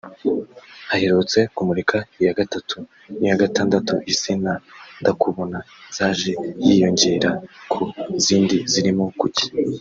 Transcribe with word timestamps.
Aherutse 0.93 1.39
kumurika 1.55 1.97
iya 2.21 2.33
gatanu 2.39 2.79
n’iya 3.17 3.41
gatandatu 3.43 3.93
[Isi 4.11 4.33
na 4.43 4.53
Ndakubona] 5.01 5.57
zaje 5.95 6.31
yiyongera 6.65 7.31
ku 7.71 7.81
zindi 8.25 8.57
zirimo 8.71 9.05
Kuki 9.19 9.45